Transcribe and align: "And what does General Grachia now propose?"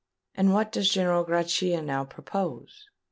"And 0.33 0.51
what 0.51 0.71
does 0.71 0.89
General 0.89 1.23
Grachia 1.23 1.83
now 1.83 2.05
propose?" 2.05 2.87